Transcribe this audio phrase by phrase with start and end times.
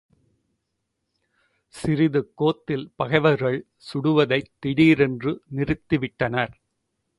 [1.73, 3.67] சிறிது கோத்தில் பகைவர்கள்
[3.93, 6.53] சுடுவதைத் திடீரென்று நிறுத்தி விட்டனர்.